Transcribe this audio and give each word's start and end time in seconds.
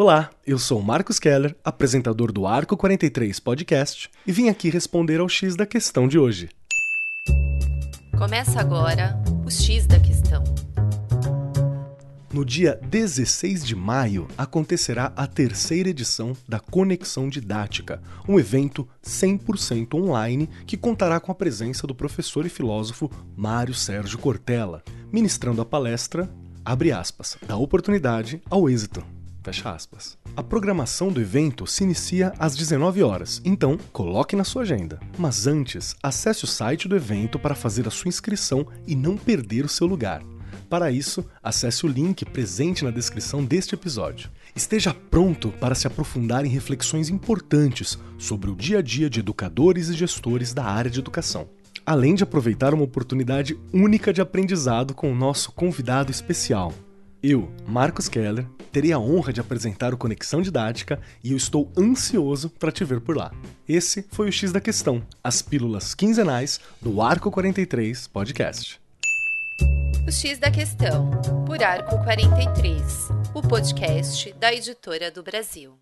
Olá, 0.00 0.30
eu 0.46 0.60
sou 0.60 0.80
Marcos 0.80 1.18
Keller, 1.18 1.56
apresentador 1.64 2.30
do 2.30 2.46
Arco 2.46 2.76
43 2.76 3.40
Podcast, 3.40 4.08
e 4.24 4.30
vim 4.30 4.48
aqui 4.48 4.70
responder 4.70 5.18
ao 5.18 5.28
X 5.28 5.56
da 5.56 5.66
questão 5.66 6.06
de 6.06 6.16
hoje. 6.16 6.48
Começa 8.16 8.60
agora 8.60 9.20
o 9.44 9.50
X 9.50 9.88
da 9.88 9.98
questão. 9.98 10.44
No 12.32 12.44
dia 12.44 12.78
16 12.80 13.66
de 13.66 13.74
maio 13.74 14.28
acontecerá 14.38 15.12
a 15.16 15.26
terceira 15.26 15.88
edição 15.88 16.32
da 16.48 16.60
Conexão 16.60 17.28
Didática, 17.28 18.00
um 18.28 18.38
evento 18.38 18.88
100% 19.02 19.94
online 19.94 20.48
que 20.64 20.76
contará 20.76 21.18
com 21.18 21.32
a 21.32 21.34
presença 21.34 21.88
do 21.88 21.94
professor 21.94 22.46
e 22.46 22.48
filósofo 22.48 23.10
Mário 23.36 23.74
Sérgio 23.74 24.20
Cortella, 24.20 24.80
ministrando 25.12 25.60
a 25.60 25.64
palestra, 25.64 26.30
abre 26.64 26.92
aspas, 26.92 27.36
da 27.48 27.56
oportunidade 27.56 28.40
ao 28.48 28.70
êxito. 28.70 29.17
Fecha 29.48 29.70
aspas. 29.70 30.18
A 30.36 30.42
programação 30.42 31.10
do 31.10 31.22
evento 31.22 31.66
se 31.66 31.82
inicia 31.82 32.34
às 32.38 32.54
19 32.54 33.02
horas, 33.02 33.40
então 33.42 33.78
coloque 33.94 34.36
na 34.36 34.44
sua 34.44 34.60
agenda. 34.60 35.00
Mas 35.16 35.46
antes, 35.46 35.96
acesse 36.02 36.44
o 36.44 36.46
site 36.46 36.86
do 36.86 36.94
evento 36.94 37.38
para 37.38 37.54
fazer 37.54 37.88
a 37.88 37.90
sua 37.90 38.10
inscrição 38.10 38.66
e 38.86 38.94
não 38.94 39.16
perder 39.16 39.64
o 39.64 39.68
seu 39.68 39.86
lugar. 39.86 40.22
Para 40.68 40.90
isso, 40.90 41.24
acesse 41.42 41.86
o 41.86 41.88
link 41.88 42.26
presente 42.26 42.84
na 42.84 42.90
descrição 42.90 43.42
deste 43.42 43.74
episódio. 43.74 44.28
Esteja 44.54 44.92
pronto 44.92 45.48
para 45.52 45.74
se 45.74 45.86
aprofundar 45.86 46.44
em 46.44 46.50
reflexões 46.50 47.08
importantes 47.08 47.98
sobre 48.18 48.50
o 48.50 48.54
dia 48.54 48.80
a 48.80 48.82
dia 48.82 49.08
de 49.08 49.20
educadores 49.20 49.88
e 49.88 49.94
gestores 49.94 50.52
da 50.52 50.64
área 50.64 50.90
de 50.90 51.00
educação. 51.00 51.48
Além 51.86 52.14
de 52.14 52.22
aproveitar 52.22 52.74
uma 52.74 52.84
oportunidade 52.84 53.58
única 53.72 54.12
de 54.12 54.20
aprendizado 54.20 54.92
com 54.92 55.10
o 55.10 55.16
nosso 55.16 55.52
convidado 55.52 56.10
especial, 56.10 56.70
eu, 57.22 57.50
Marcos 57.66 58.08
Keller, 58.08 58.46
terei 58.70 58.92
a 58.92 58.98
honra 58.98 59.32
de 59.32 59.40
apresentar 59.40 59.92
o 59.92 59.96
Conexão 59.96 60.40
Didática 60.40 61.00
e 61.22 61.32
eu 61.32 61.36
estou 61.36 61.70
ansioso 61.76 62.50
para 62.50 62.72
te 62.72 62.84
ver 62.84 63.00
por 63.00 63.16
lá. 63.16 63.32
Esse 63.68 64.06
foi 64.10 64.28
o 64.28 64.32
X 64.32 64.52
da 64.52 64.60
Questão, 64.60 65.02
as 65.22 65.42
pílulas 65.42 65.94
quinzenais 65.94 66.60
do 66.80 67.00
Arco 67.02 67.30
43 67.30 68.06
Podcast. 68.08 68.80
O 70.06 70.12
X 70.12 70.38
da 70.38 70.50
Questão, 70.50 71.10
por 71.44 71.62
Arco 71.62 71.98
43, 72.04 73.08
o 73.34 73.42
podcast 73.42 74.32
da 74.34 74.54
editora 74.54 75.10
do 75.10 75.22
Brasil. 75.22 75.78